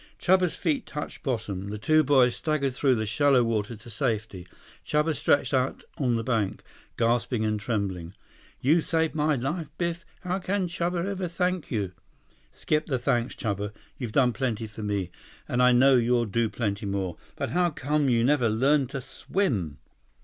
Chuba's 0.19 0.55
feet 0.55 0.87
touched 0.87 1.21
bottom. 1.21 1.67
The 1.67 1.77
two 1.77 2.03
boys 2.03 2.35
staggered 2.35 2.73
through 2.73 2.95
the 2.95 3.05
shallow 3.05 3.43
water 3.43 3.75
to 3.75 3.89
safety. 3.91 4.47
Chuba 4.83 5.15
stretched 5.15 5.53
out 5.53 5.83
on 5.99 6.15
the 6.15 6.23
bank, 6.23 6.63
gasping 6.97 7.45
and 7.45 7.59
trembling. 7.59 8.15
"You 8.59 8.81
save 8.81 9.13
my 9.13 9.35
life, 9.35 9.67
Biff. 9.77 10.03
How 10.21 10.39
can 10.39 10.65
Chuba 10.67 11.05
ever 11.05 11.27
thank 11.27 11.69
you?" 11.69 11.91
"Skip 12.51 12.87
the 12.87 12.97
thanks, 12.97 13.35
Chuba. 13.35 13.73
You've 13.99 14.11
done 14.11 14.33
plenty 14.33 14.65
for 14.65 14.81
me. 14.81 15.11
And 15.47 15.61
I 15.61 15.71
know 15.71 15.93
you'll 15.97 16.25
do 16.25 16.49
plenty 16.49 16.87
more. 16.87 17.17
But 17.35 17.51
how 17.51 17.69
come 17.69 18.09
you 18.09 18.23
never 18.23 18.49
learned 18.49 18.89
to 18.89 19.01
swim?" 19.01 19.77